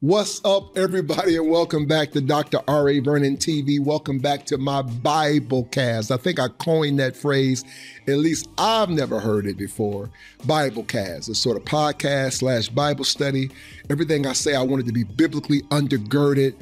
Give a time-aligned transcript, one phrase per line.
[0.00, 2.60] What's up, everybody, and welcome back to Dr.
[2.68, 3.00] R.A.
[3.00, 3.80] Vernon TV.
[3.80, 6.12] Welcome back to my Bible cast.
[6.12, 7.64] I think I coined that phrase.
[8.06, 10.08] At least I've never heard it before.
[10.46, 11.28] Bible cast.
[11.28, 13.50] It's sort of podcast slash Bible study.
[13.90, 16.54] Everything I say, I want it to be biblically undergirded.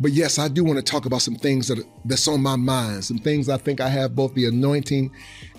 [0.00, 3.04] But yes, I do want to talk about some things that that's on my mind,
[3.04, 5.10] some things I think I have both the anointing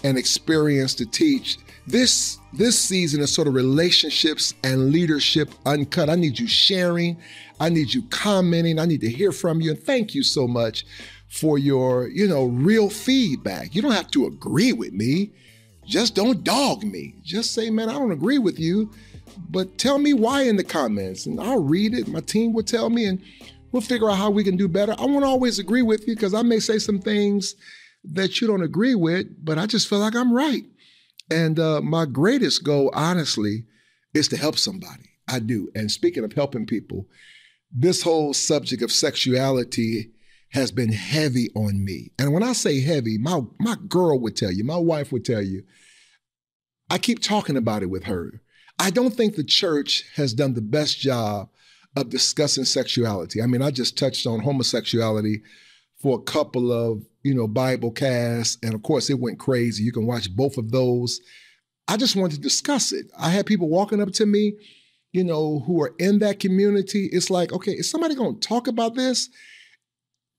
[0.04, 6.09] and experience to teach this this season is sort of relationships and leadership uncut.
[6.09, 7.17] I need you sharing.
[7.59, 8.80] I need you commenting.
[8.80, 9.71] I need to hear from you.
[9.71, 10.85] And thank you so much
[11.29, 13.73] for your, you know, real feedback.
[13.73, 15.31] You don't have to agree with me.
[15.85, 17.15] Just don't dog me.
[17.23, 18.91] Just say, man, I don't agree with you,
[19.49, 22.07] but tell me why in the comments and I'll read it.
[22.07, 23.21] My team will tell me and
[23.73, 24.95] we'll figure out how we can do better.
[24.98, 27.55] I won't always agree with you because I may say some things
[28.05, 30.63] that you don't agree with, but I just feel like I'm right.
[31.30, 33.66] And uh, my greatest goal, honestly,
[34.13, 35.09] is to help somebody.
[35.27, 35.70] I do.
[35.73, 37.08] And speaking of helping people,
[37.72, 40.12] this whole subject of sexuality
[40.52, 42.12] has been heavy on me.
[42.20, 45.41] And when I say heavy, my my girl would tell you, my wife would tell
[45.41, 45.63] you,
[46.91, 48.41] I keep talking about it with her.
[48.77, 51.49] I don't think the church has done the best job
[51.96, 53.41] of discussing sexuality.
[53.41, 55.41] I mean, I just touched on homosexuality
[56.02, 59.84] for a couple of you know Bible casts, and of course it went crazy.
[59.84, 61.21] You can watch both of those.
[61.88, 63.08] I just wanted to discuss it.
[63.18, 64.53] I had people walking up to me,
[65.12, 67.09] you know, who are in that community.
[67.12, 69.30] It's like, okay, is somebody going to talk about this?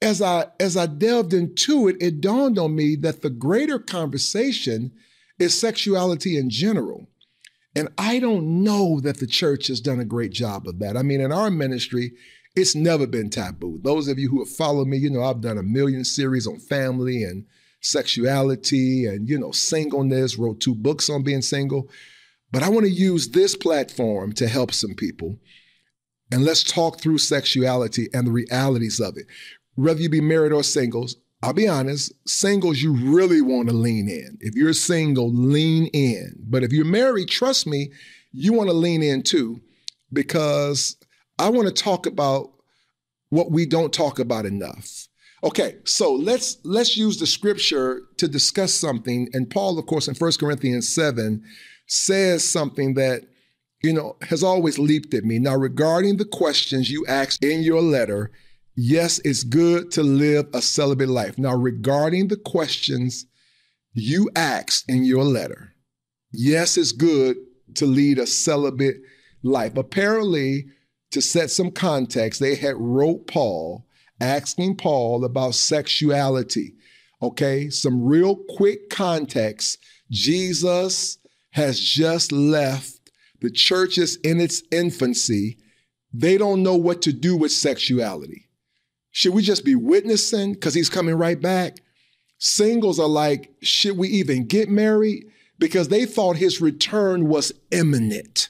[0.03, 4.93] As I as I delved into it, it dawned on me that the greater conversation
[5.39, 7.09] is sexuality in general.
[7.77, 10.97] And I don't know that the church has done a great job of that.
[10.97, 12.13] I mean, in our ministry,
[12.55, 13.81] it's never been taboo.
[13.83, 16.61] Those of you who have followed me, you know, I've done a million series on
[16.61, 17.47] family and
[17.81, 21.91] sexuality and, you know, singleness, wrote two books on being single.
[22.53, 25.37] But I want to use this platform to help some people.
[26.31, 29.27] And let's talk through sexuality and the realities of it.
[29.75, 34.09] Whether you be married or singles, I'll be honest, singles, you really want to lean
[34.09, 34.39] in.
[34.41, 36.37] If you're single, lean in.
[36.41, 37.93] But if you're married, trust me,
[38.33, 39.61] you want to lean in too,
[40.11, 40.97] because
[41.39, 42.51] I want to talk about
[43.29, 45.07] what we don't talk about enough.
[45.43, 49.29] Okay, so let's let's use the scripture to discuss something.
[49.35, 51.45] And Paul, of course, in 1 Corinthians 7
[51.87, 53.25] says something that
[53.83, 55.39] you know has always leaped at me.
[55.39, 58.31] Now, regarding the questions you asked in your letter,
[58.77, 61.39] yes, it's good to live a celibate life.
[61.39, 63.27] Now, regarding the questions
[63.93, 65.75] you asked in your letter,
[66.33, 67.37] yes, it's good
[67.77, 68.97] to lead a celibate
[69.43, 69.77] life.
[69.77, 70.67] Apparently,
[71.11, 73.87] to set some context, they had wrote Paul
[74.21, 76.75] asking Paul about sexuality.
[77.23, 79.79] Okay, some real quick context.
[80.11, 81.19] Jesus
[81.51, 83.11] has just left.
[83.41, 85.59] The church is in its infancy.
[86.13, 88.49] They don't know what to do with sexuality.
[89.17, 91.77] Should we just be witnessing because he's coming right back?
[92.39, 95.31] Singles are like, should we even get married?
[95.57, 98.49] Because they thought his return was imminent.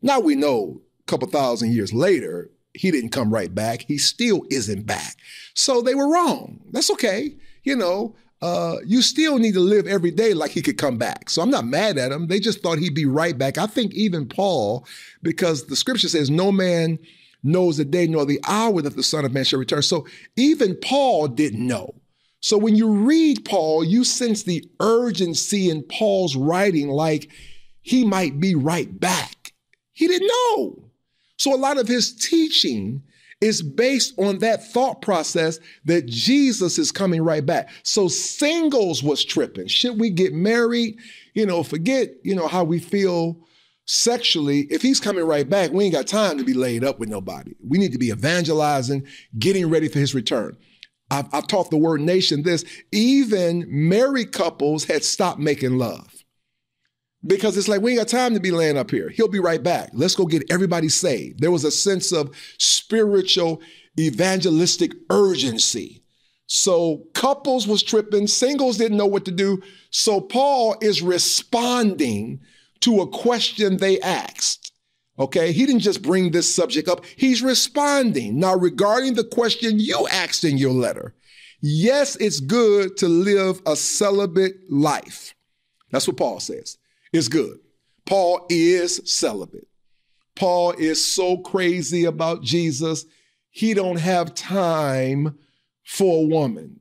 [0.00, 3.82] Now we know a couple thousand years later, he didn't come right back.
[3.82, 5.16] He still isn't back.
[5.52, 6.62] So they were wrong.
[6.72, 7.36] That's okay.
[7.62, 11.28] You know, uh, you still need to live every day like he could come back.
[11.28, 12.28] So I'm not mad at him.
[12.28, 13.58] They just thought he'd be right back.
[13.58, 14.86] I think even Paul,
[15.22, 16.98] because the scripture says, no man
[17.42, 19.82] knows the day nor the hour that the Son of Man shall return.
[19.82, 20.06] So
[20.36, 21.94] even Paul didn't know.
[22.40, 27.30] So when you read Paul, you sense the urgency in Paul's writing, like
[27.80, 29.52] he might be right back.
[29.92, 30.84] He didn't know.
[31.36, 33.02] So a lot of his teaching
[33.40, 37.68] is based on that thought process that Jesus is coming right back.
[37.84, 39.68] So singles was tripping.
[39.68, 40.98] Should we get married?
[41.34, 43.38] You know, forget, you know, how we feel
[43.88, 44.66] sexually.
[44.70, 47.54] If he's coming right back, we ain't got time to be laid up with nobody.
[47.66, 49.06] We need to be evangelizing,
[49.38, 50.56] getting ready for his return.
[51.10, 52.64] I've, I've taught the word nation this.
[52.92, 56.22] Even married couples had stopped making love
[57.26, 59.08] because it's like we ain't got time to be laying up here.
[59.08, 59.90] He'll be right back.
[59.94, 61.40] Let's go get everybody saved.
[61.40, 63.62] There was a sense of spiritual
[63.98, 66.04] evangelistic urgency.
[66.46, 69.62] So couples was tripping, singles didn't know what to do.
[69.90, 72.40] So Paul is responding
[72.80, 74.72] to a question they asked.
[75.18, 78.38] Okay, he didn't just bring this subject up, he's responding.
[78.38, 81.14] Now, regarding the question you asked in your letter,
[81.60, 85.34] yes, it's good to live a celibate life.
[85.90, 86.78] That's what Paul says
[87.12, 87.58] It's good.
[88.06, 89.68] Paul is celibate.
[90.36, 93.04] Paul is so crazy about Jesus,
[93.50, 95.36] he don't have time
[95.84, 96.78] for a woman.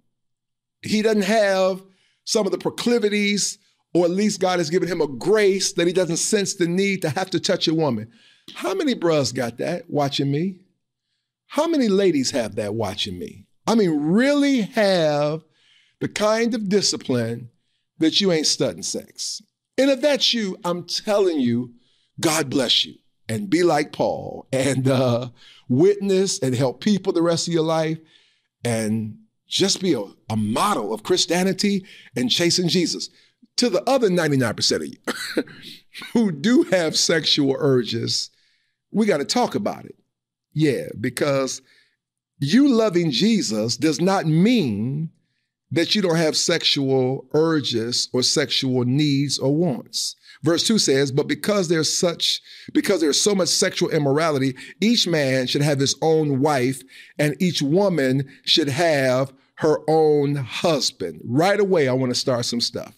[0.84, 1.82] He doesn't have
[2.24, 3.58] some of the proclivities,
[3.98, 7.02] or at least God has given him a grace that he doesn't sense the need
[7.02, 8.12] to have to touch a woman.
[8.54, 10.60] How many bros got that watching me?
[11.48, 13.48] How many ladies have that watching me?
[13.66, 15.44] I mean, really have
[16.00, 17.50] the kind of discipline
[17.98, 19.42] that you ain't studying sex.
[19.80, 21.74] And if that's you, I'm telling you,
[22.20, 22.96] God bless you.
[23.28, 25.30] And be like Paul and uh,
[25.68, 27.98] witness and help people the rest of your life
[28.64, 29.18] and
[29.48, 31.84] just be a, a model of Christianity
[32.16, 33.10] and chasing Jesus.
[33.58, 35.44] To the other 99% of you
[36.14, 38.30] who do have sexual urges,
[38.92, 39.96] we got to talk about it.
[40.54, 41.62] Yeah, because
[42.40, 45.10] you loving Jesus does not mean
[45.72, 50.16] that you don't have sexual urges or sexual needs or wants.
[50.44, 52.42] Verse 2 says, But because there's such,
[52.74, 56.82] because there's so much sexual immorality, each man should have his own wife,
[57.20, 61.22] and each woman should have her own husband.
[61.26, 62.94] Right away, I want to start some stuff.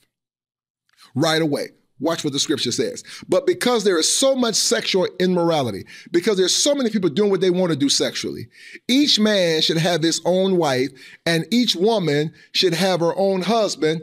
[1.16, 1.70] Right away.
[2.00, 3.04] Watch what the scripture says.
[3.28, 7.42] But because there is so much sexual immorality, because there's so many people doing what
[7.42, 8.48] they want to do sexually,
[8.88, 10.90] each man should have his own wife
[11.26, 14.02] and each woman should have her own husband.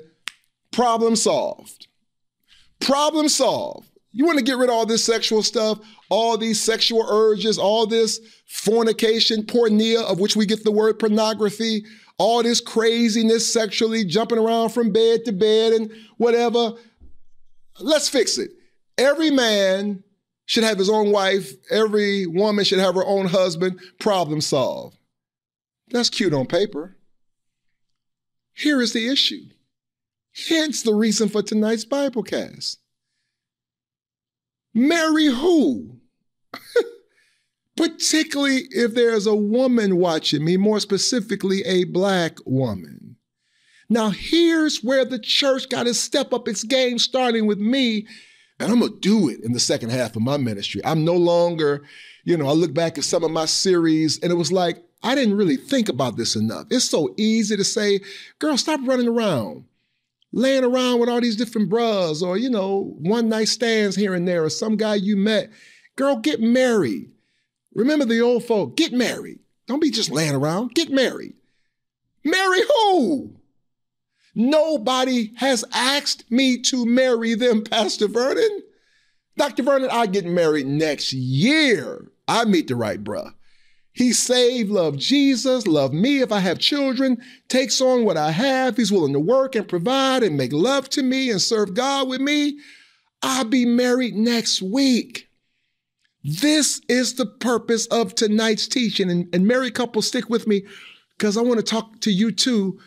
[0.73, 1.87] Problem solved.
[2.81, 3.89] Problem solved.
[4.13, 5.79] You want to get rid of all this sexual stuff,
[6.11, 11.85] all these sexual urges, all this fornication, porneia, of which we get the word pornography,
[12.19, 16.73] all this craziness sexually, jumping around from bed to bed and whatever.
[17.81, 18.51] Let's fix it.
[18.99, 20.03] Every man
[20.47, 21.53] should have his own wife.
[21.71, 23.81] Every woman should have her own husband.
[23.99, 24.97] Problem solved.
[25.91, 26.97] That's cute on paper.
[28.55, 29.45] Here is the issue.
[30.49, 32.79] Hence the reason for tonight's Bible cast.
[34.75, 36.01] Marry who?
[37.77, 43.06] Particularly if there's a woman watching me, more specifically, a black woman.
[43.89, 48.07] Now, here's where the church got to step up its game, starting with me.
[48.59, 50.81] And I'm going to do it in the second half of my ministry.
[50.85, 51.85] I'm no longer,
[52.25, 55.15] you know, I look back at some of my series and it was like, I
[55.15, 56.67] didn't really think about this enough.
[56.71, 58.01] It's so easy to say,
[58.39, 59.65] girl, stop running around,
[60.33, 64.27] laying around with all these different bras or, you know, one night stands here and
[64.27, 65.51] there or some guy you met.
[65.97, 67.11] Girl, get married.
[67.75, 69.39] Remember the old folk, get married.
[69.67, 71.35] Don't be just laying around, get married.
[72.25, 73.36] Marry who?
[74.39, 78.61] Nobody has asked me to marry them, Pastor Vernon.
[79.39, 79.63] Dr.
[79.63, 82.11] Vernon, I get married next year.
[82.29, 83.33] I meet the right bruh.
[83.95, 87.17] He saved, loved Jesus, loved me if I have children,
[87.49, 88.77] takes on what I have.
[88.77, 92.21] He's willing to work and provide and make love to me and serve God with
[92.21, 92.59] me.
[93.23, 95.31] I'll be married next week.
[96.23, 99.11] This is the purpose of tonight's teaching.
[99.11, 100.67] And, and married couples, stick with me
[101.17, 102.79] because I want to talk to you too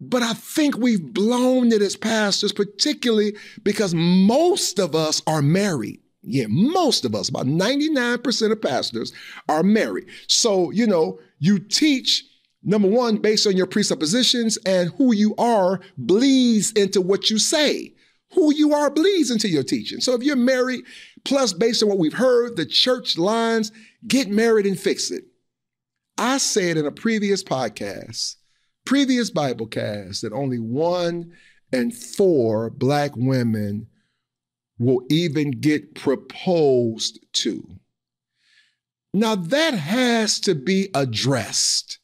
[0.00, 6.00] but I think we've blown it as pastors, particularly because most of us are married.
[6.22, 9.12] Yeah, most of us, about 99% of pastors
[9.48, 10.06] are married.
[10.26, 12.24] So, you know, you teach,
[12.62, 17.94] number one, based on your presuppositions, and who you are bleeds into what you say.
[18.34, 20.00] Who you are bleeds into your teaching.
[20.00, 20.84] So if you're married,
[21.24, 23.72] plus based on what we've heard, the church lines,
[24.06, 25.24] get married and fix it.
[26.16, 28.36] I said in a previous podcast
[28.84, 31.32] previous Bible cast that only one
[31.72, 33.86] and four black women
[34.78, 37.80] will even get proposed to.
[39.12, 41.98] Now, that has to be addressed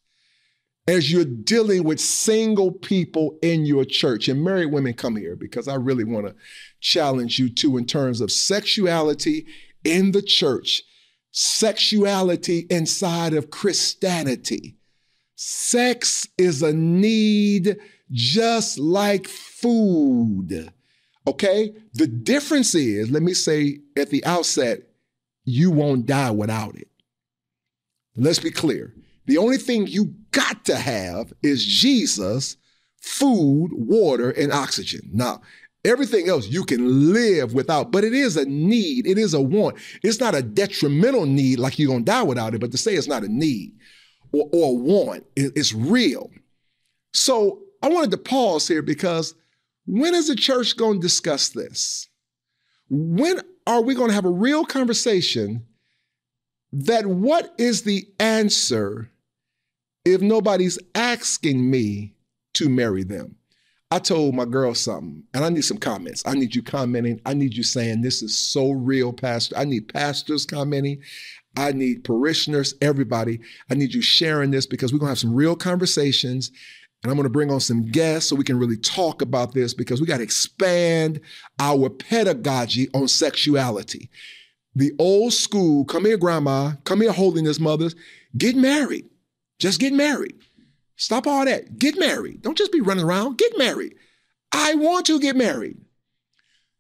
[0.88, 4.28] as you're dealing with single people in your church.
[4.28, 6.34] And married women, come here because I really want to
[6.80, 9.46] challenge you too in terms of sexuality
[9.84, 10.82] in the church,
[11.32, 14.76] sexuality inside of Christianity.
[15.36, 17.76] Sex is a need
[18.10, 20.72] just like food.
[21.26, 21.74] Okay?
[21.92, 24.80] The difference is, let me say at the outset,
[25.44, 26.88] you won't die without it.
[28.16, 28.94] Let's be clear.
[29.26, 32.56] The only thing you got to have is Jesus,
[33.00, 35.10] food, water, and oxygen.
[35.12, 35.42] Now,
[35.84, 39.06] everything else you can live without, but it is a need.
[39.06, 39.76] It is a want.
[40.02, 42.94] It's not a detrimental need like you're going to die without it, but to say
[42.94, 43.74] it's not a need
[44.32, 45.24] or, or want.
[45.36, 46.30] It's real.
[47.12, 49.34] So I wanted to pause here because
[49.86, 52.08] when is the church going to discuss this?
[52.88, 55.64] When are we going to have a real conversation
[56.72, 59.10] that what is the answer
[60.04, 62.14] if nobody's asking me
[62.54, 63.36] to marry them?
[63.90, 66.24] I told my girl something, and I need some comments.
[66.26, 67.20] I need you commenting.
[67.24, 69.56] I need you saying, This is so real, Pastor.
[69.56, 71.02] I need pastors commenting.
[71.56, 73.40] I need parishioners, everybody.
[73.70, 76.50] I need you sharing this because we're going to have some real conversations.
[77.02, 79.74] And I'm going to bring on some guests so we can really talk about this
[79.74, 81.20] because we got to expand
[81.58, 84.10] our pedagogy on sexuality.
[84.74, 87.96] the old school, come here, grandma, come here, holiness mothers,
[88.36, 89.06] get married.
[89.58, 90.36] Just get married.
[90.96, 91.78] Stop all that.
[91.78, 92.42] Get married.
[92.42, 93.38] Don't just be running around.
[93.38, 93.94] Get married.
[94.52, 95.78] I want to get married.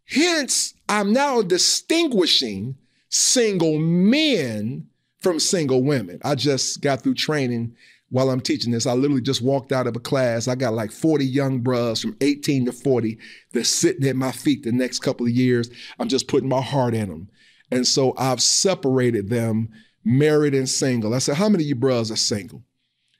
[0.04, 2.76] Hence, I'm now distinguishing
[3.08, 4.88] single men
[5.20, 6.20] from single women.
[6.24, 7.74] I just got through training
[8.10, 8.86] while I'm teaching this.
[8.86, 10.48] I literally just walked out of a class.
[10.48, 13.18] I got like 40 young bros from 18 to 40
[13.52, 15.70] that's sitting at my feet the next couple of years.
[15.98, 17.28] I'm just putting my heart in them.
[17.70, 19.70] And so I've separated them,
[20.04, 21.14] married and single.
[21.14, 22.62] I said, How many of you bros are single?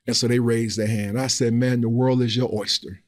[0.07, 1.19] And so they raised their hand.
[1.19, 3.03] I said, Man, the world is your oyster.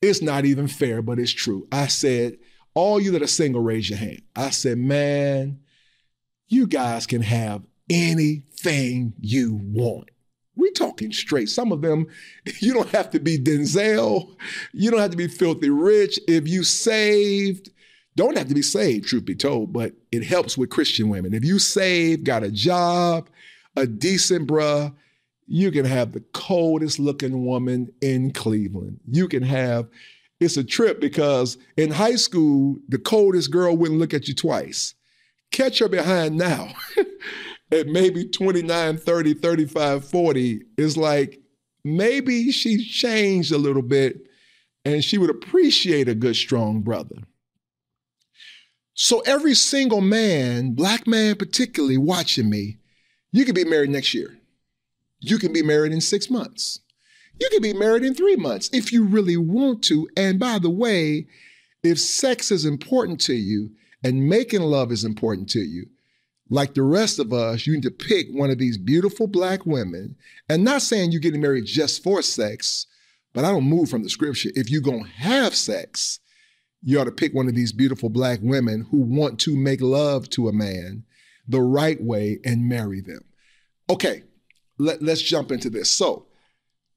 [0.00, 1.68] It's not even fair, but it's true.
[1.70, 2.38] I said,
[2.74, 4.22] All you that are single, raise your hand.
[4.34, 5.60] I said, Man,
[6.48, 10.10] you guys can have anything you want.
[10.56, 11.48] We talking straight.
[11.48, 12.06] Some of them,
[12.60, 14.36] you don't have to be Denzel.
[14.72, 16.18] You don't have to be filthy rich.
[16.28, 17.70] If you saved,
[18.16, 21.34] don't have to be saved, truth be told, but it helps with Christian women.
[21.34, 23.28] If you saved, got a job,
[23.76, 24.94] a decent bruh,
[25.46, 29.00] you can have the coldest looking woman in Cleveland.
[29.10, 29.88] You can have,
[30.40, 34.94] it's a trip because in high school, the coldest girl wouldn't look at you twice.
[35.54, 36.74] Catch her behind now.
[37.70, 41.40] at maybe 29, 30, 35, 40 is like
[41.84, 44.26] maybe she's changed a little bit
[44.84, 47.16] and she would appreciate a good, strong brother.
[48.94, 52.78] So every single man, black man particularly, watching me,
[53.30, 54.36] you could be married next year.
[55.20, 56.80] You can be married in six months.
[57.40, 60.08] You can be married in three months if you really want to.
[60.16, 61.28] And by the way,
[61.84, 63.70] if sex is important to you
[64.04, 65.86] and making love is important to you,
[66.50, 70.14] like the rest of us, you need to pick one of these beautiful black women.
[70.48, 72.86] And not saying you're getting married just for sex,
[73.32, 74.50] but I don't move from the scripture.
[74.54, 76.20] If you're going to have sex,
[76.82, 80.28] you ought to pick one of these beautiful black women who want to make love
[80.30, 81.04] to a man
[81.48, 83.24] the right way and marry them.
[83.88, 84.22] Okay,
[84.78, 85.88] let, let's jump into this.
[85.88, 86.26] So,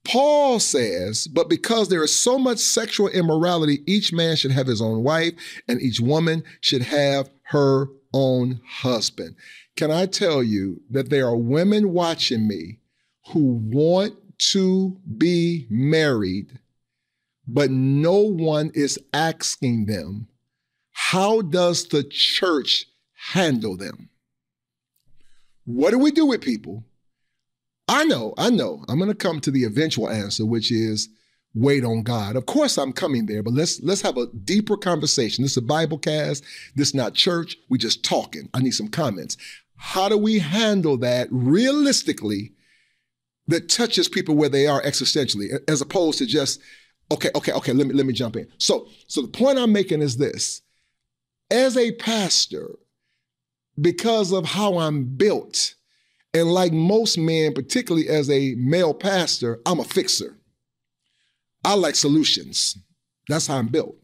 [0.07, 4.81] Paul says, but because there is so much sexual immorality, each man should have his
[4.81, 5.33] own wife,
[5.67, 9.35] and each woman should have her own husband.
[9.75, 12.79] Can I tell you that there are women watching me
[13.33, 14.15] who want
[14.53, 16.57] to be married,
[17.45, 20.29] but no one is asking them,
[20.93, 22.85] how does the church
[23.33, 24.09] handle them?
[25.65, 26.85] What do we do with people?
[27.87, 28.83] I know, I know.
[28.89, 31.09] I'm going to come to the eventual answer, which is
[31.53, 32.35] wait on God.
[32.35, 35.43] Of course I'm coming there, but let's let's have a deeper conversation.
[35.43, 36.43] This is a Bible cast.
[36.75, 37.57] This is not church.
[37.69, 38.49] We just talking.
[38.53, 39.37] I need some comments.
[39.77, 42.53] How do we handle that realistically
[43.47, 46.59] that touches people where they are existentially as opposed to just
[47.11, 48.47] okay, okay, okay, let me let me jump in.
[48.57, 50.61] So so the point I'm making is this.
[51.49, 52.75] As a pastor,
[53.79, 55.75] because of how I'm built,
[56.37, 60.37] and like most men, particularly as a male pastor, I'm a fixer.
[61.65, 62.77] I like solutions.
[63.27, 63.95] That's how I'm built.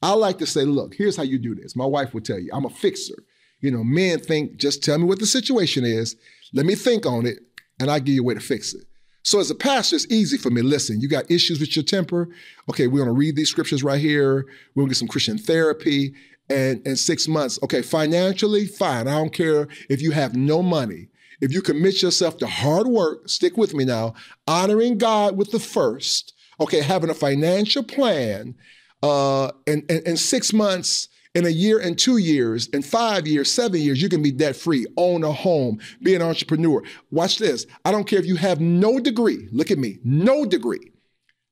[0.00, 1.76] I like to say, look, here's how you do this.
[1.76, 3.14] My wife will tell you, I'm a fixer.
[3.60, 6.16] You know, men think, just tell me what the situation is,
[6.54, 7.38] let me think on it,
[7.78, 8.84] and I'll give you a way to fix it.
[9.22, 10.62] So as a pastor, it's easy for me.
[10.62, 12.28] Listen, you got issues with your temper.
[12.68, 14.46] Okay, we're gonna read these scriptures right here.
[14.74, 16.14] We're gonna get some Christian therapy.
[16.50, 19.06] And in six months, okay, financially, fine.
[19.06, 21.08] I don't care if you have no money.
[21.42, 24.14] If you commit yourself to hard work, stick with me now,
[24.46, 28.54] honoring God with the first, okay, having a financial plan,
[29.02, 33.50] uh, in, in, in six months, in a year and two years, in five years,
[33.50, 36.80] seven years, you can be debt free, own a home, be an entrepreneur.
[37.10, 37.66] Watch this.
[37.84, 39.48] I don't care if you have no degree.
[39.50, 40.92] Look at me, no degree.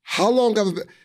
[0.03, 0.55] How long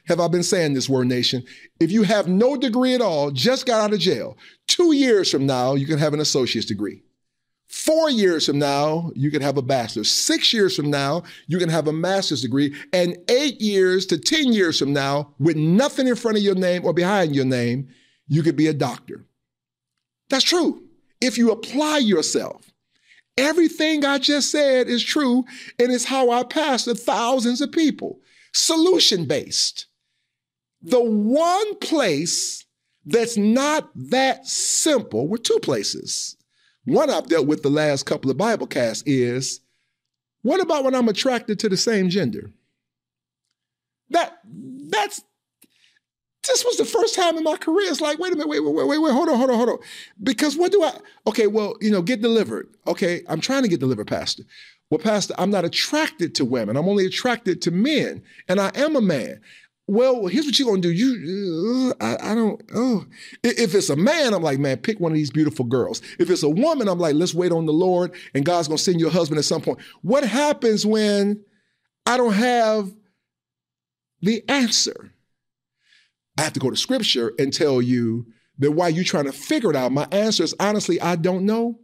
[0.08, 1.44] have I been saying this word nation?
[1.80, 4.38] If you have no degree at all, just got out of jail,
[4.68, 7.02] two years from now, you can have an associate's degree.
[7.68, 10.12] Four years from now, you can have a bachelor's.
[10.12, 12.76] Six years from now, you can have a master's degree.
[12.94, 16.86] And eight years to 10 years from now, with nothing in front of your name
[16.86, 17.90] or behind your name,
[18.28, 19.26] you could be a doctor.
[20.30, 20.84] That's true.
[21.22, 22.72] If you apply yourself,
[23.38, 25.44] everything I just said is true,
[25.80, 28.20] and it's how I pastor thousands of people.
[28.54, 29.88] Solution based.
[30.82, 32.66] The one place
[33.06, 36.38] that's not that simple, were two places
[36.86, 39.62] one I've dealt with the last couple of Bible casts is
[40.42, 42.52] what about when I'm attracted to the same gender?
[44.10, 44.40] That
[44.90, 45.24] that's
[46.48, 47.90] this was the first time in my career.
[47.90, 49.78] It's like, wait a minute, wait, wait, wait, wait, hold on, hold on, hold on.
[50.22, 50.96] Because what do I?
[51.26, 52.68] Okay, well, you know, get delivered.
[52.86, 54.44] Okay, I'm trying to get delivered, Pastor.
[54.92, 56.78] Well, Pastor, I'm not attracted to women.
[56.78, 59.42] I'm only attracted to men, and I am a man.
[59.88, 60.92] Well, here's what you're gonna do.
[60.92, 62.62] You, uh, I, I, don't.
[62.74, 63.06] Oh,
[63.44, 66.02] if it's a man, I'm like, man, pick one of these beautiful girls.
[66.18, 69.00] If it's a woman, I'm like, let's wait on the Lord, and God's gonna send
[69.00, 69.80] you a husband at some point.
[70.02, 71.44] What happens when
[72.06, 72.92] I don't have
[74.22, 75.12] the answer?
[76.38, 78.26] I have to go to Scripture and tell you
[78.58, 81.80] that while you're trying to figure it out, my answer is honestly, I don't know.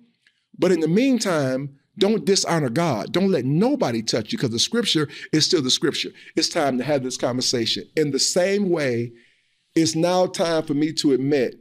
[0.58, 3.12] But in the meantime, don't dishonor God.
[3.12, 6.10] Don't let nobody touch you because the scripture is still the scripture.
[6.36, 7.84] It's time to have this conversation.
[7.96, 9.12] In the same way,
[9.76, 11.56] it's now time for me to admit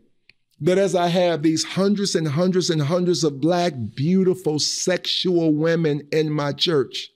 [0.61, 6.07] that as I have these hundreds and hundreds and hundreds of black, beautiful, sexual women
[6.13, 7.09] in my church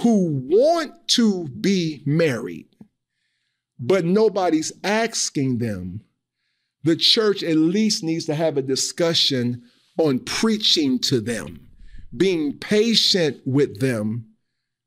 [0.00, 2.66] who want to be married,
[3.78, 6.02] but nobody's asking them,
[6.84, 9.62] the church at least needs to have a discussion
[9.98, 11.71] on preaching to them
[12.16, 14.26] being patient with them,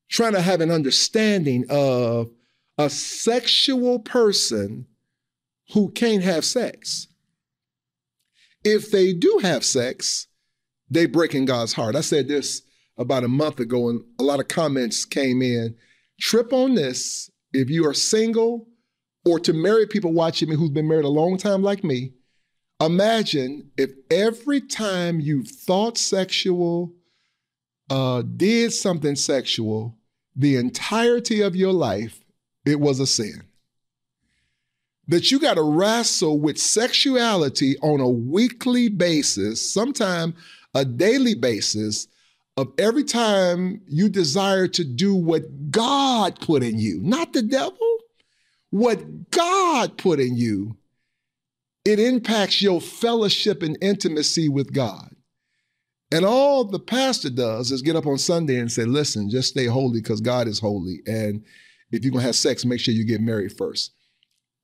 [0.09, 2.29] trying to have an understanding of
[2.77, 4.85] a sexual person
[5.73, 7.07] who can't have sex.
[8.63, 10.27] If they do have sex,
[10.89, 11.95] they breaking God's heart.
[11.95, 12.61] I said this
[12.97, 15.75] about a month ago, and a lot of comments came in.
[16.19, 18.67] Trip on this if you are single
[19.25, 22.13] or to married people watching me who've been married a long time like me.
[22.79, 26.93] Imagine if every time you've thought sexual,
[27.89, 29.97] uh, did something sexual
[30.35, 32.19] the entirety of your life,
[32.65, 33.43] it was a sin.
[35.07, 40.35] That you got to wrestle with sexuality on a weekly basis, sometime
[40.73, 42.07] a daily basis,
[42.57, 47.97] of every time you desire to do what God put in you, not the devil,
[48.71, 50.75] what God put in you,
[51.83, 55.14] it impacts your fellowship and intimacy with God.
[56.11, 59.65] And all the pastor does is get up on Sunday and say, listen, just stay
[59.65, 61.01] holy because God is holy.
[61.07, 61.43] And
[61.91, 63.91] if you're going to have sex, make sure you get married first.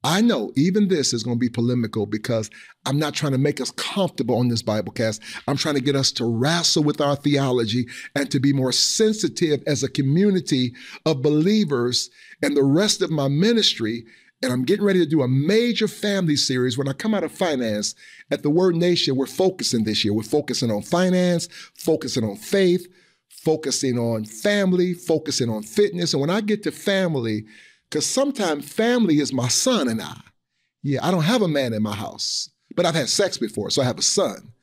[0.03, 2.49] I know even this is going to be polemical because
[2.85, 5.21] I'm not trying to make us comfortable on this Bible cast.
[5.47, 9.61] I'm trying to get us to wrestle with our theology and to be more sensitive
[9.67, 10.73] as a community
[11.05, 12.09] of believers
[12.41, 14.05] and the rest of my ministry
[14.41, 16.77] and I'm getting ready to do a major family series.
[16.77, 17.93] When I come out of finance
[18.31, 20.13] at the Word Nation, we're focusing this year.
[20.13, 22.87] We're focusing on finance, focusing on faith,
[23.29, 26.13] focusing on family, focusing on fitness.
[26.13, 27.45] And when I get to family,
[27.89, 30.19] because sometimes family is my son and I.
[30.81, 33.81] Yeah, I don't have a man in my house, but I've had sex before, so
[33.81, 34.53] I have a son.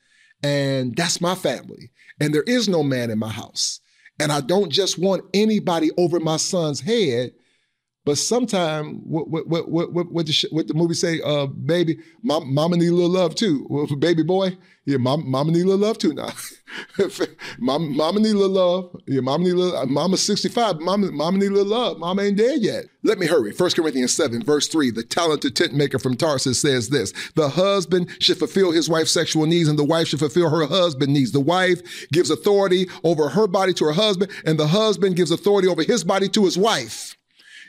[0.43, 1.91] And that's my family.
[2.19, 3.79] And there is no man in my house.
[4.19, 7.31] And I don't just want anybody over my son's head
[8.05, 11.21] but sometimes, what what what what what the, what the movie say?
[11.21, 13.67] Uh, baby, mom, mama need a little love too.
[13.69, 16.29] Well, baby boy, yeah, mom, mama need a little love too now.
[17.59, 19.01] mama, mama need a little love.
[19.05, 19.85] Yeah, mama need a little.
[19.85, 20.79] Mama's sixty five.
[20.79, 21.99] Mama, mama need a little love.
[21.99, 22.85] Mama ain't dead yet.
[23.03, 23.53] Let me hurry.
[23.53, 24.91] 1 Corinthians seven, verse three.
[24.91, 29.45] The talented tent maker from Tarsus says this: The husband should fulfill his wife's sexual
[29.45, 31.31] needs, and the wife should fulfill her husband's needs.
[31.33, 35.67] The wife gives authority over her body to her husband, and the husband gives authority
[35.67, 37.18] over his body to his wife.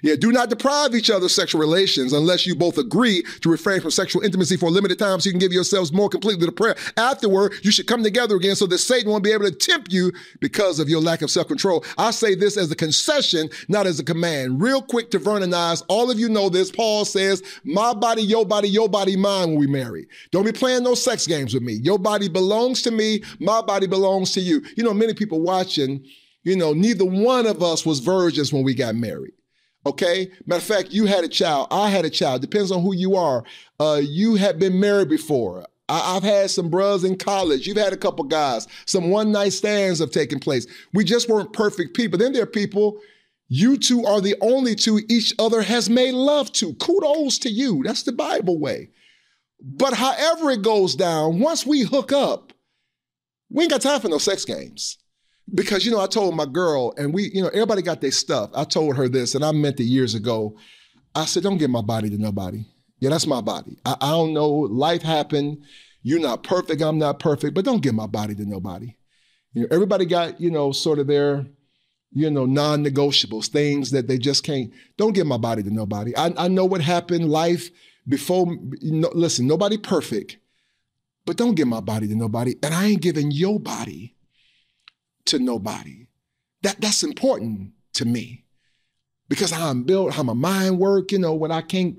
[0.03, 3.81] Yeah, do not deprive each other of sexual relations unless you both agree to refrain
[3.81, 6.53] from sexual intimacy for a limited time so you can give yourselves more completely to
[6.53, 6.77] prayer.
[6.97, 10.13] Afterward, you should come together again so that Satan won't be able to tempt you
[10.41, 11.85] because of your lack of self-control.
[11.99, 14.63] I say this as a concession, not as a command.
[14.63, 16.71] Real quick to Vernonize, all of you know this.
[16.71, 20.07] Paul says, my body, your body, your body, mine when we marry.
[20.31, 21.75] Don't be playing no sex games with me.
[21.75, 23.23] Your body belongs to me.
[23.39, 24.63] My body belongs to you.
[24.77, 26.05] You know, many people watching,
[26.43, 29.33] you know, neither one of us was virgins when we got married.
[29.87, 30.31] Okay.
[30.47, 31.69] Matter of fact, you had a child.
[31.71, 32.43] I had a child.
[32.43, 33.45] Depends on who you are.
[33.79, 35.67] Uh, you have been married before.
[35.89, 37.67] I- have had some bros in college.
[37.67, 38.69] You've had a couple guys.
[38.87, 40.67] Some one night stands have taken place.
[40.93, 42.19] We just weren't perfect people.
[42.19, 43.01] Then there are people.
[43.49, 46.75] You two are the only two each other has made love to.
[46.75, 47.83] Kudos to you.
[47.83, 48.91] That's the Bible way.
[49.61, 52.53] But however it goes down, once we hook up,
[53.51, 54.99] we ain't got time for no sex games
[55.55, 58.51] because you know I told my girl and we you know everybody got their stuff.
[58.55, 60.57] I told her this and I meant it years ago.
[61.15, 62.65] I said don't give my body to nobody.
[63.01, 63.79] Yeah, that's my body.
[63.85, 64.49] I, I don't know.
[64.49, 65.65] Life happened.
[66.03, 66.83] You're not perfect.
[66.83, 67.55] I'm not perfect.
[67.55, 68.95] But don't give my body to nobody.
[69.53, 71.47] You know, everybody got you know sort of their
[72.13, 74.73] you know non-negotiables, things that they just can't.
[74.97, 76.15] Don't give my body to nobody.
[76.17, 77.31] I, I know what happened.
[77.31, 77.71] Life
[78.09, 78.47] before.
[78.81, 80.37] You know, listen, nobody perfect.
[81.27, 82.55] But don't give my body to nobody.
[82.63, 84.17] And I ain't giving your body
[85.27, 86.07] to nobody.
[86.63, 88.45] That, that's important to me
[89.29, 91.97] because how I'm built, how my mind work, you know, when I can't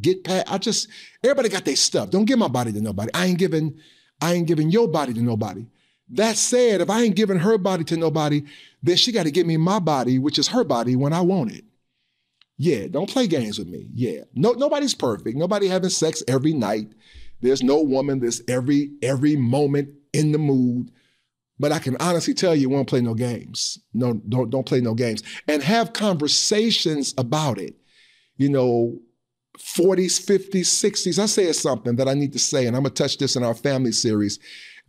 [0.00, 0.88] get past, I just,
[1.24, 2.10] everybody got their stuff.
[2.10, 3.10] Don't give my body to nobody.
[3.14, 3.78] I ain't giving,
[4.20, 5.66] I ain't giving your body to nobody.
[6.10, 8.42] That said, if I ain't giving her body to nobody,
[8.82, 11.52] then she got to give me my body, which is her body, when I want
[11.52, 11.64] it.
[12.56, 13.88] Yeah, don't play games with me.
[13.94, 14.22] Yeah.
[14.34, 15.36] No, nobody's perfect.
[15.36, 16.88] Nobody having sex every night.
[17.40, 20.90] There's no woman that's every every moment in the mood.
[21.60, 23.78] But I can honestly tell you, won't play no games.
[23.92, 25.22] No, don't don't play no games.
[25.48, 27.74] And have conversations about it.
[28.36, 28.98] You know,
[29.58, 31.18] 40s, 50s, 60s.
[31.18, 33.42] I say it's something that I need to say, and I'm gonna touch this in
[33.42, 34.38] our family series.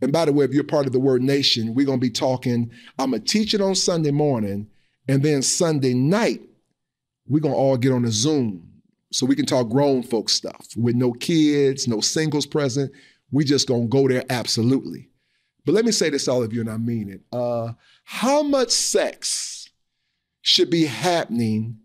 [0.00, 2.70] And by the way, if you're part of the Word Nation, we're gonna be talking.
[2.98, 4.68] I'm gonna teach it on Sunday morning,
[5.08, 6.40] and then Sunday night,
[7.26, 8.70] we're gonna all get on a Zoom
[9.12, 12.92] so we can talk grown folks stuff with no kids, no singles present.
[13.32, 15.09] We just gonna go there absolutely.
[15.64, 17.20] But let me say this, all of you, and I mean it.
[17.32, 17.72] Uh,
[18.04, 19.68] how much sex
[20.42, 21.78] should be happening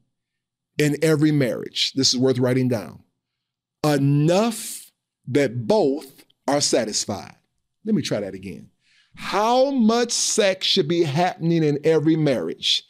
[0.77, 1.93] in every marriage?
[1.93, 3.03] This is worth writing down.
[3.83, 4.91] Enough
[5.27, 7.35] that both are satisfied.
[7.83, 8.69] Let me try that again.
[9.15, 12.83] How much sex should be happening in every marriage?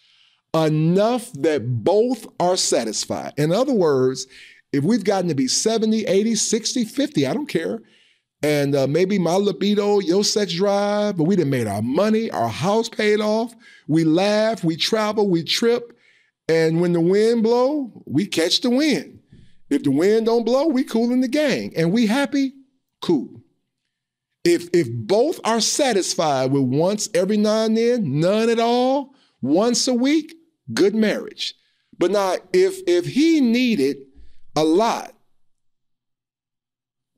[0.54, 3.34] Enough that both are satisfied.
[3.38, 4.26] In other words,
[4.72, 7.82] if we've gotten to be 70, 80, 60, 50, I don't care.
[8.46, 12.48] And uh, maybe my libido, your sex drive, but we done made our money, our
[12.48, 13.56] house paid off.
[13.88, 15.98] We laugh, we travel, we trip.
[16.48, 19.18] And when the wind blow, we catch the wind.
[19.72, 21.74] If the wind don't blow, we cool in the gang.
[21.76, 22.54] And we happy?
[23.02, 23.42] Cool.
[24.44, 29.88] If if both are satisfied with once every now and then, none at all, once
[29.88, 30.36] a week,
[30.72, 31.56] good marriage.
[31.98, 33.98] But now if if he needed
[34.56, 35.15] a lot,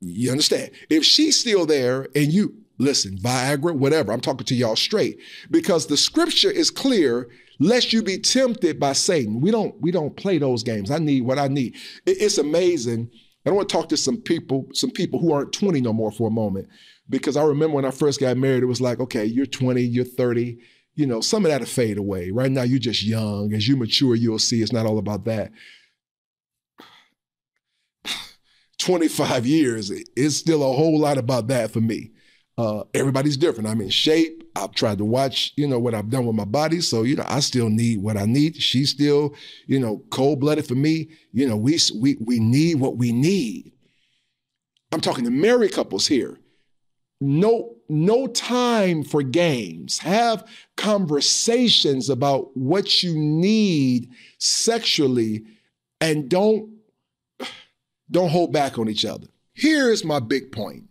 [0.00, 0.70] you understand?
[0.90, 5.18] If she's still there and you listen, Viagra, whatever, I'm talking to y'all straight
[5.50, 9.40] because the scripture is clear lest you be tempted by Satan.
[9.40, 10.90] We don't we don't play those games.
[10.90, 11.76] I need what I need.
[12.06, 13.10] It's amazing.
[13.46, 16.28] I want to talk to some people, some people who aren't 20 no more for
[16.28, 16.68] a moment,
[17.08, 20.04] because I remember when I first got married, it was like, okay, you're 20, you're
[20.04, 20.58] 30,
[20.96, 22.30] you know, some of that'll fade away.
[22.30, 23.54] Right now, you're just young.
[23.54, 25.50] As you mature, you'll see it's not all about that.
[28.78, 32.12] 25 years, it's still a whole lot about that for me.
[32.56, 33.68] Uh, everybody's different.
[33.68, 34.42] I'm in shape.
[34.56, 36.80] I've tried to watch, you know, what I've done with my body.
[36.80, 38.60] So, you know, I still need what I need.
[38.60, 39.34] She's still,
[39.66, 41.10] you know, cold blooded for me.
[41.32, 43.72] You know, we, we, we need what we need.
[44.90, 46.38] I'm talking to married couples here.
[47.20, 49.98] No, no time for games.
[49.98, 50.44] Have
[50.76, 55.44] conversations about what you need sexually
[56.00, 56.77] and don't
[58.10, 59.26] don't hold back on each other.
[59.54, 60.84] Here's my big point.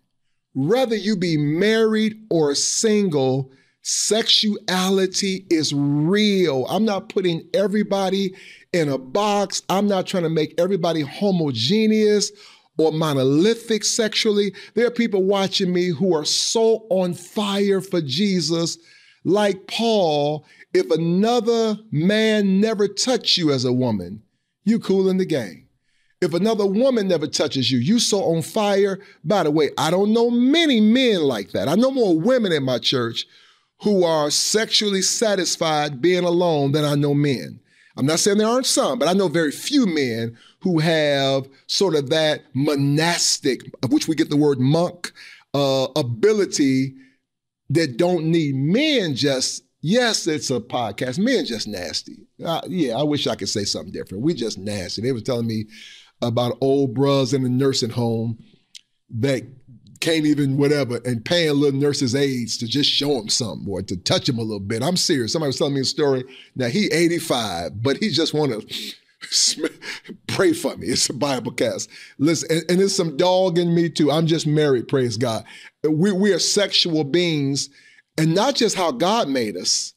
[0.53, 3.51] Whether you be married or single,
[3.81, 6.65] sexuality is real.
[6.65, 8.35] I'm not putting everybody
[8.73, 9.61] in a box.
[9.69, 12.31] I'm not trying to make everybody homogeneous
[12.77, 14.53] or monolithic sexually.
[14.75, 18.77] There are people watching me who are so on fire for Jesus,
[19.23, 20.45] like Paul.
[20.73, 24.21] If another man never touched you as a woman,
[24.63, 25.66] you cool in the game.
[26.19, 28.99] If another woman never touches you, you so on fire.
[29.23, 31.67] By the way, I don't know many men like that.
[31.67, 33.27] I know more women in my church
[33.81, 37.59] who are sexually satisfied being alone than I know men.
[37.95, 41.95] I'm not saying there aren't some, but I know very few men who have sort
[41.95, 45.11] of that monastic, of which we get the word monk,
[45.53, 46.95] uh, ability
[47.69, 51.19] that don't need men just Yes, it's a podcast.
[51.19, 52.17] Men just nasty.
[52.43, 54.23] Uh, yeah, I wish I could say something different.
[54.23, 55.01] We just nasty.
[55.01, 55.65] They were telling me
[56.21, 58.37] about old bros in a nursing home
[59.09, 59.43] that
[59.99, 63.97] can't even whatever and paying little nurses aides to just show him something or to
[63.97, 64.83] touch him a little bit.
[64.83, 65.33] I'm serious.
[65.33, 66.23] Somebody was telling me a story.
[66.55, 68.95] Now he 85, but he just want to
[70.27, 70.87] pray for me.
[70.87, 71.89] It's a Bible cast.
[72.17, 74.11] Listen, and, and there's some dog in me too.
[74.11, 75.43] I'm just married, praise God.
[75.83, 77.69] We, we are sexual beings,
[78.17, 79.93] and not just how God made us,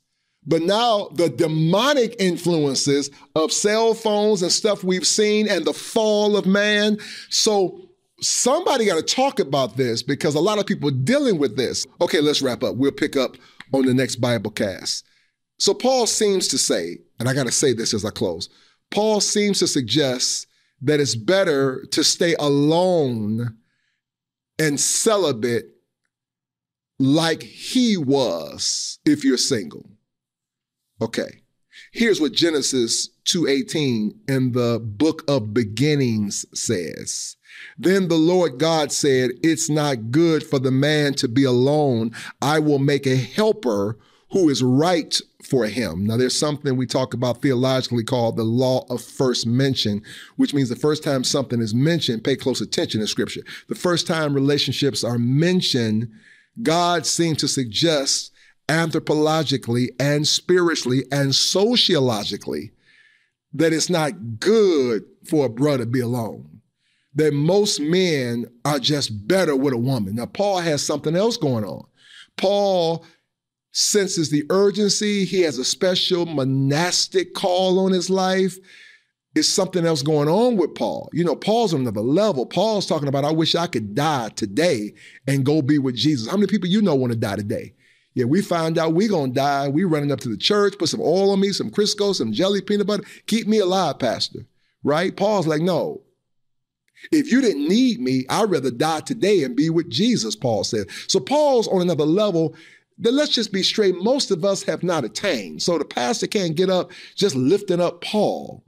[0.51, 6.37] but now the demonic influences of cell phones and stuff we've seen and the fall
[6.37, 6.99] of man.
[7.29, 7.89] So
[8.21, 11.87] somebody got to talk about this because a lot of people are dealing with this.
[12.01, 12.75] Okay, let's wrap up.
[12.75, 13.37] We'll pick up
[13.73, 15.07] on the next Bible cast.
[15.61, 18.49] So Paul seems to say, and I got to say this as I close.
[18.91, 20.49] Paul seems to suggest
[20.83, 23.57] that it's better to stay alone
[24.59, 25.67] and celibate
[26.99, 29.89] like he was if you're single.
[31.01, 31.41] Okay.
[31.93, 37.37] Here's what Genesis 2:18 in the book of beginnings says.
[37.79, 42.13] Then the Lord God said, "It's not good for the man to be alone.
[42.41, 43.99] I will make a helper
[44.33, 48.87] who is right for him." Now there's something we talk about theologically called the law
[48.89, 50.03] of first mention,
[50.37, 53.43] which means the first time something is mentioned, pay close attention in scripture.
[53.69, 56.09] The first time relationships are mentioned,
[56.63, 58.33] God seems to suggest
[58.71, 62.71] anthropologically and spiritually and sociologically
[63.53, 66.61] that it's not good for a brother to be alone.
[67.17, 70.15] That most men are just better with a woman.
[70.15, 71.85] Now, Paul has something else going on.
[72.37, 73.05] Paul
[73.73, 75.25] senses the urgency.
[75.25, 78.57] He has a special monastic call on his life.
[79.35, 81.11] It's something else going on with Paul.
[81.13, 82.47] You know, Paul's on another level.
[82.47, 84.95] Paul's talking about, I wish I could die today
[85.27, 86.31] and go be with Jesus.
[86.31, 87.75] How many people you know want to die today?
[88.14, 89.68] Yeah, we find out we gonna die.
[89.68, 92.61] We running up to the church, put some oil on me, some Crisco, some jelly
[92.61, 93.05] peanut butter.
[93.27, 94.46] Keep me alive, Pastor.
[94.83, 95.16] Right?
[95.16, 96.03] Paul's like, no.
[97.12, 100.87] If you didn't need me, I'd rather die today and be with Jesus, Paul said.
[101.07, 102.55] So Paul's on another level
[102.99, 105.62] that let's just be straight, most of us have not attained.
[105.62, 108.62] So the pastor can't get up just lifting up Paul.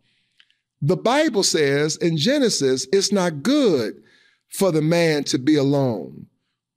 [0.81, 4.03] The Bible says in Genesis, it's not good
[4.49, 6.27] for the man to be alone,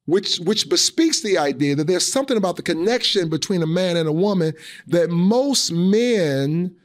[0.06, 4.08] which, which bespeaks the idea that there's something about the connection between a man and
[4.08, 4.54] a woman
[4.88, 6.76] that most men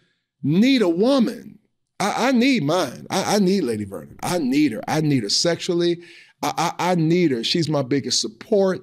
[0.42, 1.58] need a woman.
[1.98, 3.06] I, I need mine.
[3.10, 4.16] I, I, need Lady Vernon.
[4.22, 4.80] I need her.
[4.88, 6.00] I need her sexually.
[6.42, 7.44] I, I need her.
[7.44, 8.80] She's my biggest support.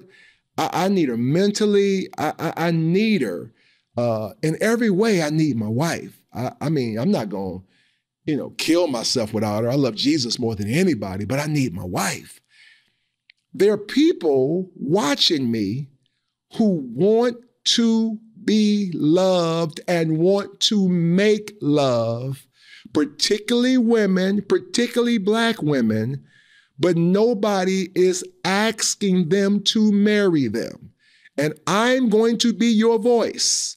[0.56, 2.08] I, need her mentally.
[2.16, 3.52] I, need her
[3.96, 5.22] uh, in every way.
[5.22, 6.20] I need my wife.
[6.32, 7.64] I mean, I'm not going to
[8.28, 9.70] you know, kill myself without her.
[9.70, 12.40] I love Jesus more than anybody, but I need my wife.
[13.52, 15.88] There are people watching me
[16.54, 22.46] who want to be loved and want to make love,
[22.92, 26.24] particularly women, particularly black women,
[26.78, 30.92] but nobody is asking them to marry them.
[31.36, 33.76] And I'm going to be your voice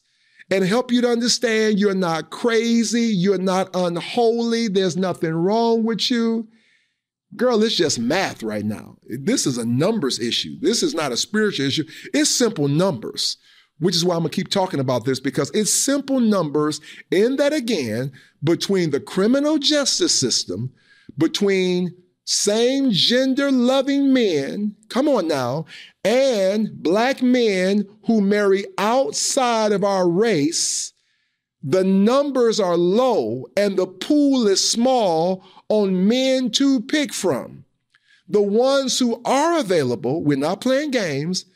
[0.50, 6.10] and help you to understand you're not crazy, you're not unholy, there's nothing wrong with
[6.10, 6.48] you.
[7.36, 8.96] Girl, it's just math right now.
[9.08, 10.58] This is a numbers issue.
[10.60, 11.84] This is not a spiritual issue.
[12.12, 13.38] It's simple numbers,
[13.78, 17.52] which is why I'm gonna keep talking about this because it's simple numbers in that,
[17.52, 18.12] again,
[18.44, 20.72] between the criminal justice system,
[21.16, 25.64] between same gender loving men, come on now,
[26.04, 30.92] and black men who marry outside of our race,
[31.62, 37.64] the numbers are low and the pool is small on men to pick from.
[38.28, 41.46] The ones who are available, we're not playing games,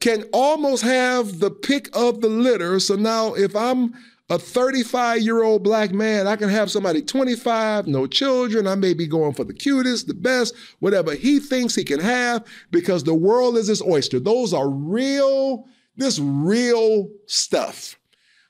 [0.00, 2.80] can almost have the pick of the litter.
[2.80, 3.92] So now if I'm
[4.30, 8.66] a 35 year old black man, I can have somebody 25, no children.
[8.66, 12.46] I may be going for the cutest, the best, whatever he thinks he can have
[12.70, 14.18] because the world is his oyster.
[14.18, 17.98] Those are real, this real stuff.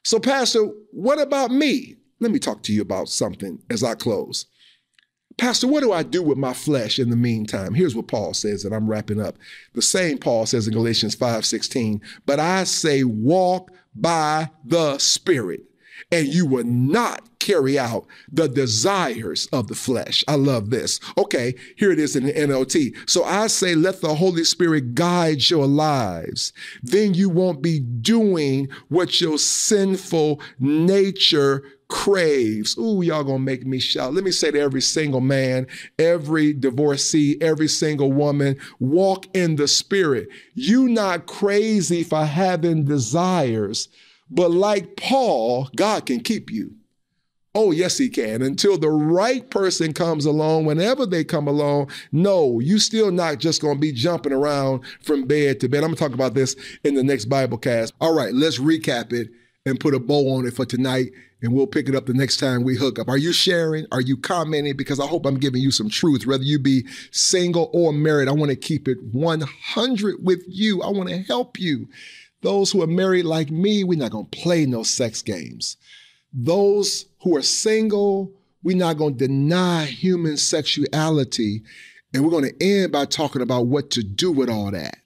[0.04, 1.96] So, Pastor, what about me?
[2.20, 4.46] Let me talk to you about something as I close.
[5.36, 7.74] Pastor, what do I do with my flesh in the meantime?
[7.74, 9.36] Here's what Paul says, and I'm wrapping up.
[9.72, 15.69] The same Paul says in Galatians 5 16, but I say, walk by the Spirit
[16.10, 20.22] and you will not carry out the desires of the flesh.
[20.28, 21.00] I love this.
[21.18, 23.08] Okay, here it is in the NLT.
[23.08, 26.52] So I say, let the Holy Spirit guide your lives.
[26.82, 32.78] Then you won't be doing what your sinful nature craves.
[32.78, 34.14] Ooh, y'all gonna make me shout.
[34.14, 35.66] Let me say to every single man,
[35.98, 40.28] every divorcee, every single woman, walk in the spirit.
[40.54, 43.88] You not crazy for having desires
[44.30, 46.74] but like Paul, God can keep you.
[47.52, 48.42] Oh, yes, he can.
[48.42, 53.60] Until the right person comes along, whenever they come along, no, you still not just
[53.60, 55.78] going to be jumping around from bed to bed.
[55.78, 57.92] I'm going to talk about this in the next Bible cast.
[58.00, 59.30] All right, let's recap it
[59.66, 61.10] and put a bow on it for tonight,
[61.42, 63.08] and we'll pick it up the next time we hook up.
[63.08, 63.84] Are you sharing?
[63.90, 64.76] Are you commenting?
[64.76, 68.28] Because I hope I'm giving you some truth, whether you be single or married.
[68.28, 70.82] I want to keep it 100 with you.
[70.82, 71.88] I want to help you.
[72.42, 75.76] Those who are married like me, we're not going to play no sex games.
[76.32, 81.62] Those who are single, we're not going to deny human sexuality.
[82.14, 84.96] And we're going to end by talking about what to do with all that.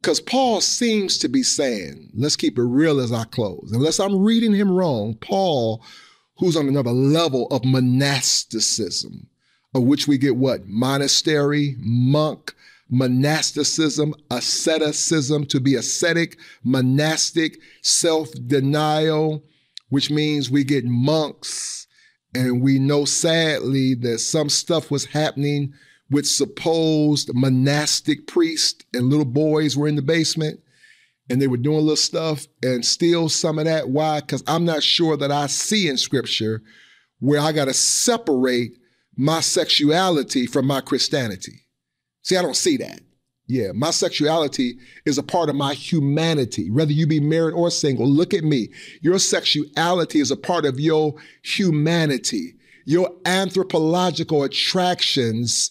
[0.00, 3.70] Because Paul seems to be saying, let's keep it real as I close.
[3.72, 5.82] Unless I'm reading him wrong, Paul,
[6.38, 9.26] who's on another level of monasticism,
[9.74, 10.66] of which we get what?
[10.66, 12.54] Monastery, monk,
[12.88, 19.42] monasticism, asceticism, to be ascetic, monastic, self denial,
[19.88, 21.86] which means we get monks.
[22.34, 25.72] And we know sadly that some stuff was happening
[26.10, 30.60] with supposed monastic priests, and little boys were in the basement
[31.28, 33.88] and they were doing little stuff and steal some of that.
[33.88, 34.20] Why?
[34.20, 36.62] Because I'm not sure that I see in scripture
[37.18, 38.78] where I got to separate
[39.16, 41.65] my sexuality from my Christianity.
[42.26, 43.02] See, I don't see that.
[43.46, 46.72] Yeah, my sexuality is a part of my humanity.
[46.72, 48.70] Whether you be married or single, look at me.
[49.00, 52.56] Your sexuality is a part of your humanity.
[52.84, 55.70] Your anthropological attractions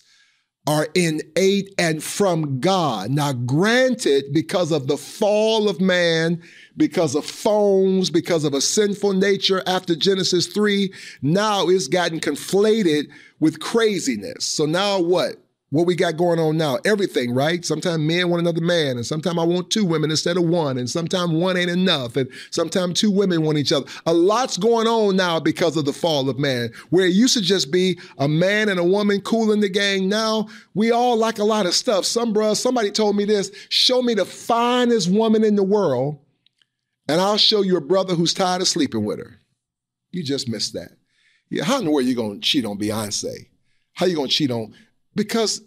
[0.65, 3.11] are innate and from God.
[3.11, 6.41] Now, granted, because of the fall of man,
[6.77, 13.09] because of phones, because of a sinful nature after Genesis 3, now it's gotten conflated
[13.41, 14.45] with craziness.
[14.45, 15.35] So now what?
[15.71, 16.77] What we got going on now.
[16.85, 17.65] Everything, right?
[17.65, 20.89] Sometimes men want another man, and sometimes I want two women instead of one, and
[20.89, 23.85] sometimes one ain't enough, and sometimes two women want each other.
[24.05, 26.71] A lot's going on now because of the fall of man.
[26.91, 30.07] Where it used to just be a man and a woman cool in the gang,
[30.07, 32.05] now we all like a lot of stuff.
[32.05, 36.19] Some bruh, somebody told me this: show me the finest woman in the world,
[37.09, 39.39] and I'll show you a brother who's tired of sleeping with her.
[40.11, 40.91] You just missed that.
[41.49, 43.47] Yeah, how in the world you gonna cheat on Beyonce?
[43.93, 44.73] How you gonna cheat on
[45.15, 45.61] because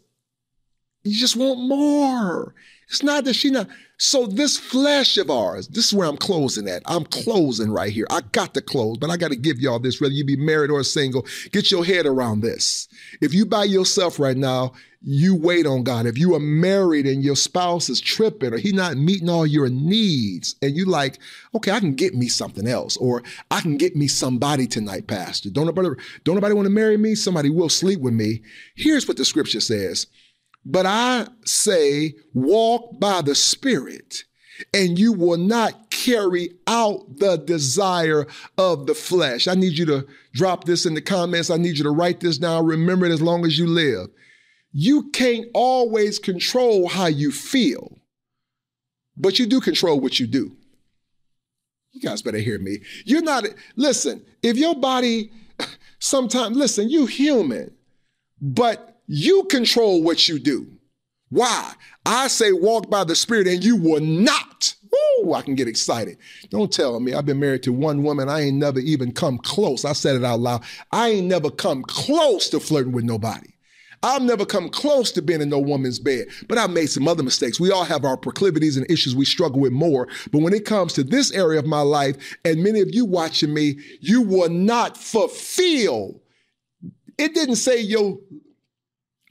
[1.04, 2.54] you just want more.
[2.88, 3.68] It's not that she not.
[3.98, 6.83] So this flesh of ours, this is where I'm closing at.
[6.87, 8.07] I'm closing right here.
[8.11, 10.70] I got to close, but I got to give y'all this, whether you be married
[10.70, 11.27] or single.
[11.53, 12.88] Get your head around this.
[13.20, 14.72] If you by yourself right now,
[15.03, 16.07] you wait on God.
[16.07, 19.68] If you are married and your spouse is tripping or he not meeting all your
[19.68, 21.18] needs, and you like,
[21.55, 25.51] okay, I can get me something else, or I can get me somebody tonight, Pastor.
[25.51, 25.88] Don't nobody,
[26.24, 27.14] don't nobody want to marry me?
[27.16, 28.42] Somebody will sleep with me.
[28.77, 30.07] Here's what the scripture says.
[30.64, 34.25] But I say, walk by the Spirit,
[34.75, 39.49] and you will not carry out the desire of the flesh.
[39.49, 41.51] I need you to drop this in the comments.
[41.51, 42.66] I need you to write this down.
[42.66, 44.09] Remember it as long as you live.
[44.73, 47.99] You can't always control how you feel,
[49.16, 50.57] but you do control what you do.
[51.92, 52.79] You guys better hear me.
[53.05, 53.44] You're not,
[53.77, 55.33] listen, if your body,
[55.99, 57.75] sometimes, listen, you human,
[58.40, 60.68] but you control what you do.
[61.31, 61.73] Why?
[62.07, 64.75] I say walk by the Spirit and you will not.
[64.90, 66.18] Woo, I can get excited.
[66.51, 68.29] Don't tell me I've been married to one woman.
[68.29, 69.85] I ain't never even come close.
[69.85, 70.62] I said it out loud.
[70.92, 73.49] I ain't never come close to flirting with nobody.
[74.03, 77.25] I've never come close to being in no woman's bed, but I've made some other
[77.25, 77.59] mistakes.
[77.59, 80.07] We all have our proclivities and issues we struggle with more.
[80.31, 83.53] But when it comes to this area of my life, and many of you watching
[83.53, 86.21] me, you will not fulfill.
[87.18, 88.18] It didn't say your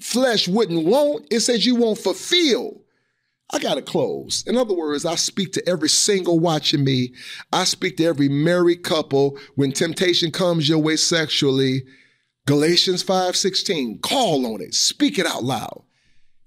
[0.01, 2.81] flesh wouldn't want, it says you won't fulfill.
[3.51, 4.43] I got to close.
[4.45, 7.13] In other words, I speak to every single watching me.
[7.53, 11.83] I speak to every married couple when temptation comes your way sexually.
[12.45, 14.73] Galatians 5:16, call on it.
[14.73, 15.83] Speak it out loud.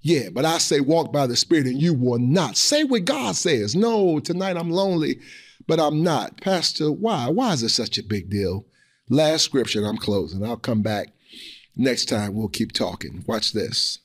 [0.03, 2.57] Yeah, but I say walk by the Spirit and you will not.
[2.57, 3.75] Say what God says.
[3.75, 5.21] No, tonight I'm lonely,
[5.67, 6.41] but I'm not.
[6.41, 7.29] Pastor, why?
[7.29, 8.67] Why is it such a big deal?
[9.09, 10.45] Last scripture, I'm closing.
[10.45, 11.09] I'll come back
[11.81, 13.25] Next time, we'll keep talking.
[13.27, 14.01] Watch this.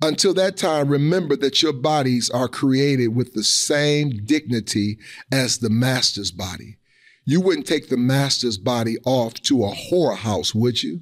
[0.00, 4.98] Until that time, remember that your bodies are created with the same dignity
[5.32, 6.76] as the master's body.
[7.24, 11.00] You wouldn't take the master's body off to a whorehouse, would you?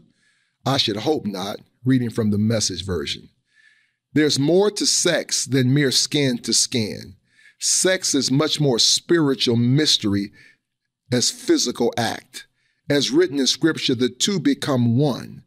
[0.64, 3.28] I should hope not, reading from the message version.
[4.14, 7.16] There's more to sex than mere skin to skin.
[7.58, 10.32] Sex is much more spiritual mystery
[11.12, 12.46] as physical act.
[12.88, 15.43] As written in scripture, the two become one.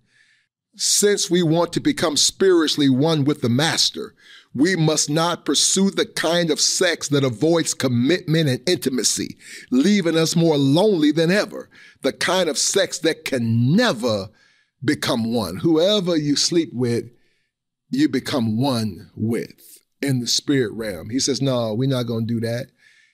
[0.80, 4.14] Since we want to become spiritually one with the Master,
[4.54, 9.38] we must not pursue the kind of sex that avoids commitment and intimacy,
[9.72, 11.70] leaving us more lonely than ever.
[12.04, 14.30] The kind of sex that can never
[14.86, 15.58] become one.
[15.58, 17.06] Whoever you sleep with,
[17.90, 21.10] you become one with in the spirit realm.
[21.10, 22.68] He says, No, we're not going to do that.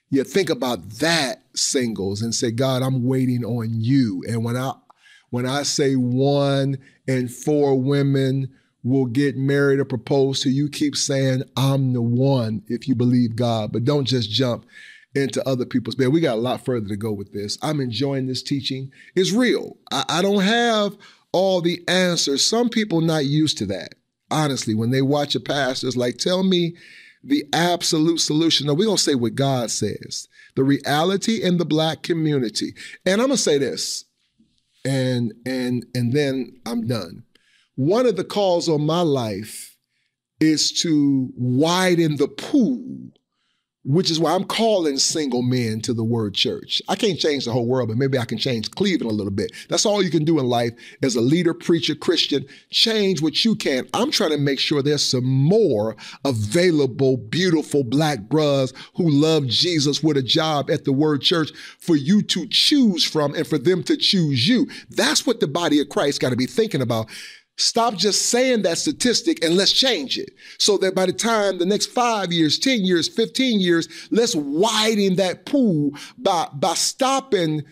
[0.10, 4.22] You think about that, singles, and say, God, I'm waiting on you.
[4.28, 4.74] And when I
[5.30, 8.52] when I say one in four women
[8.84, 13.36] will get married or propose to, you keep saying, I'm the one if you believe
[13.36, 14.66] God, but don't just jump
[15.16, 16.10] into other people's bed.
[16.10, 17.58] We got a lot further to go with this.
[17.62, 18.92] I'm enjoying this teaching.
[19.16, 19.78] It's real.
[19.92, 20.98] I, I don't have
[21.32, 22.44] all the answers.
[22.44, 23.96] Some people not used to that.
[24.32, 26.76] Honestly, when they watch a pastor, it's like, tell me
[27.24, 28.68] the absolute solution.
[28.68, 30.28] No, we're to say what God says.
[30.56, 32.74] The reality in the black community.
[33.06, 34.06] And I'm to say this
[34.86, 37.24] and and and then I'm done.
[37.76, 39.76] One of the calls on my life
[40.40, 43.12] is to widen the pool
[43.86, 46.82] which is why I'm calling single men to the word church.
[46.88, 49.52] I can't change the whole world, but maybe I can change Cleveland a little bit.
[49.68, 50.72] That's all you can do in life
[51.02, 52.46] as a leader, preacher, Christian.
[52.70, 53.88] Change what you can.
[53.94, 60.02] I'm trying to make sure there's some more available, beautiful black bros who love Jesus
[60.02, 63.84] with a job at the word church for you to choose from and for them
[63.84, 64.68] to choose you.
[64.90, 67.10] That's what the body of Christ got to be thinking about.
[67.58, 71.66] Stop just saying that statistic and let's change it so that by the time the
[71.66, 77.64] next five years, 10 years, 15 years, let's widen that pool by, by stopping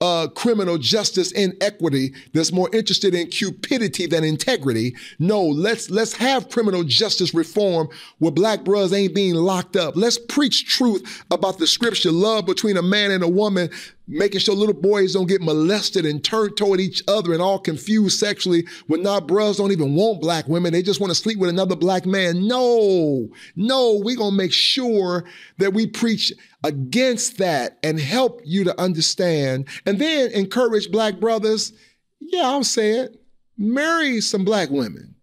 [0.00, 4.94] uh, criminal justice inequity that's more interested in cupidity than integrity.
[5.18, 9.96] No, let's let's have criminal justice reform where black brothers ain't being locked up.
[9.96, 13.70] Let's preach truth about the scripture, love between a man and a woman
[14.08, 18.18] making sure little boys don't get molested and turn toward each other and all confused
[18.18, 20.72] sexually when our brothers don't even want black women.
[20.72, 22.48] They just want to sleep with another black man.
[22.48, 25.24] No, no, we're going to make sure
[25.58, 26.32] that we preach
[26.64, 31.72] against that and help you to understand and then encourage black brothers.
[32.18, 33.20] Yeah, I'll say it.
[33.58, 35.14] Marry some black women.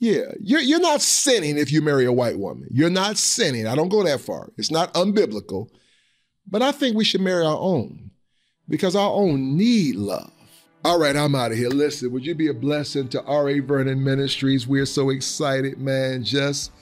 [0.00, 2.68] Yeah, you're, you're not sinning if you marry a white woman.
[2.70, 3.66] You're not sinning.
[3.66, 4.52] I don't go that far.
[4.58, 5.68] It's not unbiblical.
[6.46, 8.10] But I think we should marry our own
[8.68, 10.30] because our own need love.
[10.84, 11.70] All right, I'm out of here.
[11.70, 13.60] Listen, would you be a blessing to R.A.
[13.60, 14.66] Vernon Ministries?
[14.66, 16.24] We're so excited, man.
[16.24, 16.72] Just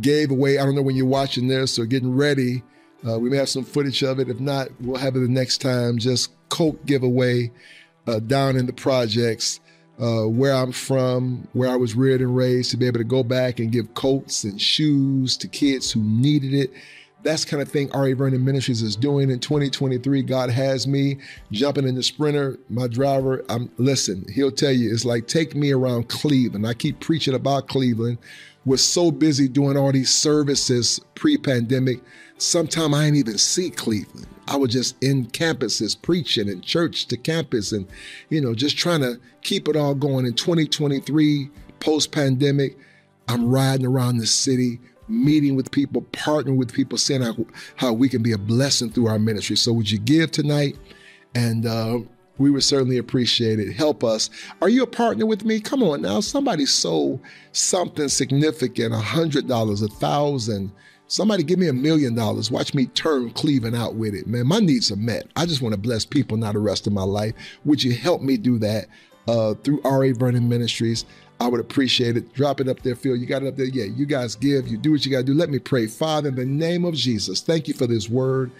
[0.00, 2.64] gave away, I don't know when you're watching this or getting ready.
[3.06, 4.28] Uh, we may have some footage of it.
[4.28, 5.98] If not, we'll have it the next time.
[5.98, 7.52] Just coat giveaway
[8.08, 9.60] uh, down in the projects.
[10.00, 13.22] Uh, where I'm from, where I was reared and raised, to be able to go
[13.22, 16.72] back and give coats and shoes to kids who needed it
[17.24, 18.12] that's kind of thing R.A.
[18.12, 20.22] Vernon Ministries is doing in 2023.
[20.22, 21.16] God has me
[21.50, 22.58] jumping in the sprinter.
[22.68, 26.66] My driver, I'm listen, he'll tell you, it's like take me around Cleveland.
[26.66, 28.18] I keep preaching about Cleveland.
[28.66, 32.00] We're so busy doing all these services pre-pandemic.
[32.38, 34.26] Sometime I didn't even see Cleveland.
[34.46, 37.86] I was just in campuses preaching and church to campus and,
[38.28, 40.26] you know, just trying to keep it all going.
[40.26, 41.50] In 2023,
[41.80, 42.76] post-pandemic,
[43.28, 47.36] I'm riding around the city meeting with people, partnering with people, saying how,
[47.76, 49.56] how we can be a blessing through our ministry.
[49.56, 50.76] So, would you give tonight?
[51.34, 51.98] And uh,
[52.38, 53.72] we would certainly appreciate it.
[53.72, 54.30] Help us.
[54.60, 55.60] Are you a partner with me?
[55.60, 56.20] Come on now.
[56.20, 57.20] Somebody sold
[57.52, 60.72] something significant, a hundred dollars, a thousand.
[61.06, 62.50] Somebody give me a million dollars.
[62.50, 64.26] Watch me turn Cleveland out with it.
[64.26, 65.28] Man, my needs are met.
[65.36, 67.34] I just want to bless people, not the rest of my life.
[67.64, 68.86] Would you help me do that
[69.28, 70.12] uh, through R.A.
[70.12, 71.04] Vernon Ministries?
[71.40, 72.32] I would appreciate it.
[72.34, 73.16] Drop it up there, Phil.
[73.16, 73.66] You got it up there.
[73.66, 74.68] Yeah, you guys give.
[74.68, 75.34] You do what you got to do.
[75.34, 75.86] Let me pray.
[75.86, 78.52] Father, in the name of Jesus, thank you for this word.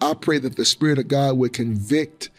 [0.00, 2.30] I pray that the Spirit of God would convict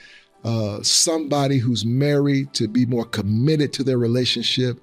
[0.44, 4.82] uh, somebody who's married to be more committed to their relationship.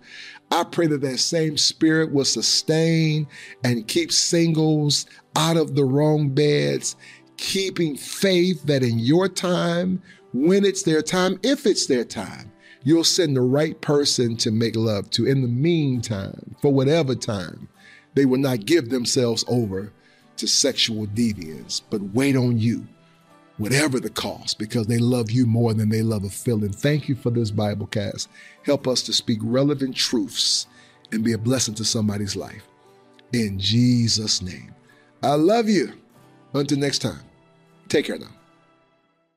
[0.50, 3.26] I pray that that same spirit will sustain
[3.62, 5.06] and keep singles
[5.36, 6.96] out of the wrong beds,
[7.36, 10.02] keeping faith that in your time,
[10.32, 12.49] when it's their time, if it's their time,
[12.82, 15.26] you'll send the right person to make love to.
[15.26, 17.68] In the meantime, for whatever time,
[18.14, 19.92] they will not give themselves over
[20.36, 22.86] to sexual deviance, but wait on you,
[23.58, 26.72] whatever the cost, because they love you more than they love a feeling.
[26.72, 28.28] Thank you for this Bible cast.
[28.64, 30.66] Help us to speak relevant truths
[31.12, 32.62] and be a blessing to somebody's life.
[33.32, 34.74] In Jesus' name.
[35.22, 35.92] I love you.
[36.54, 37.20] Until next time,
[37.88, 38.39] take care now.